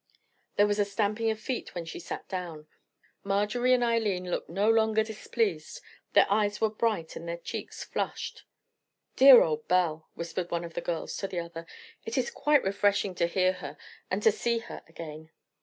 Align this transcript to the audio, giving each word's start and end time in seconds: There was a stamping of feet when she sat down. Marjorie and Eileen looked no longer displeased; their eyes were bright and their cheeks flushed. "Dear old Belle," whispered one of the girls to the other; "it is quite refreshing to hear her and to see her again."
There 0.55 0.65
was 0.65 0.79
a 0.79 0.83
stamping 0.85 1.29
of 1.29 1.39
feet 1.39 1.75
when 1.75 1.85
she 1.85 1.99
sat 1.99 2.27
down. 2.27 2.65
Marjorie 3.23 3.75
and 3.75 3.83
Eileen 3.83 4.31
looked 4.31 4.49
no 4.49 4.67
longer 4.67 5.03
displeased; 5.03 5.79
their 6.13 6.25
eyes 6.27 6.59
were 6.59 6.71
bright 6.71 7.15
and 7.15 7.27
their 7.29 7.37
cheeks 7.37 7.83
flushed. 7.83 8.43
"Dear 9.15 9.43
old 9.43 9.67
Belle," 9.67 10.09
whispered 10.15 10.49
one 10.49 10.63
of 10.63 10.73
the 10.73 10.81
girls 10.81 11.15
to 11.17 11.27
the 11.27 11.39
other; 11.39 11.67
"it 12.03 12.17
is 12.17 12.31
quite 12.31 12.63
refreshing 12.63 13.13
to 13.13 13.27
hear 13.27 13.53
her 13.53 13.77
and 14.09 14.23
to 14.23 14.31
see 14.31 14.57
her 14.57 14.81
again." 14.87 15.29